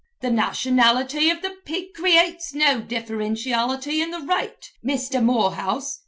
Th' 0.19 0.31
nationality 0.31 1.29
of 1.29 1.43
the 1.43 1.57
pig 1.63 1.93
creates 1.93 2.55
no 2.55 2.81
differentiality 2.81 4.01
in 4.01 4.09
the 4.09 4.21
rate, 4.21 4.71
Misther 4.81 5.21
Morehouse! 5.21 5.99